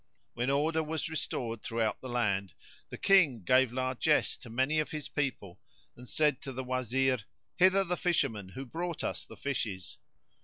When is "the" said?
2.01-2.09, 2.89-2.97, 6.51-6.63, 7.83-7.95, 9.23-9.37